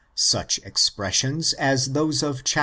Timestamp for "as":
1.53-1.91